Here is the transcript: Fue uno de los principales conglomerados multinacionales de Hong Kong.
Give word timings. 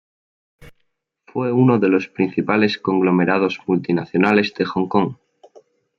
Fue 1.27 1.51
uno 1.51 1.77
de 1.77 1.87
los 1.87 2.07
principales 2.07 2.79
conglomerados 2.79 3.59
multinacionales 3.67 4.51
de 4.55 4.65
Hong 4.65 4.87
Kong. 4.87 5.13